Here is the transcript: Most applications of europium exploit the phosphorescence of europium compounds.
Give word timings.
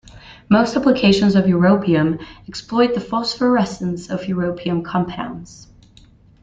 Most 0.49 0.75
applications 0.75 1.35
of 1.35 1.45
europium 1.45 2.25
exploit 2.47 2.95
the 2.95 2.99
phosphorescence 2.99 4.09
of 4.09 4.21
europium 4.21 4.83
compounds. 4.83 5.67